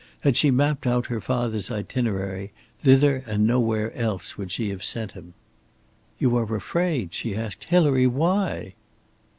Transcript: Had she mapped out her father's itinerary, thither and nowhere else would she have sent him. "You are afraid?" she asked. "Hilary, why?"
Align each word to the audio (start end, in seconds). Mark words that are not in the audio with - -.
Had 0.21 0.35
she 0.35 0.49
mapped 0.49 0.87
out 0.87 1.05
her 1.13 1.21
father's 1.21 1.69
itinerary, 1.69 2.51
thither 2.79 3.23
and 3.27 3.45
nowhere 3.45 3.93
else 3.93 4.35
would 4.35 4.49
she 4.49 4.69
have 4.69 4.83
sent 4.83 5.11
him. 5.11 5.35
"You 6.17 6.35
are 6.37 6.55
afraid?" 6.55 7.13
she 7.13 7.35
asked. 7.35 7.65
"Hilary, 7.65 8.07
why?" 8.07 8.73